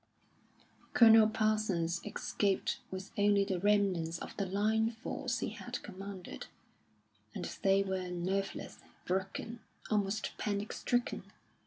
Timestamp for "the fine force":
4.35-5.37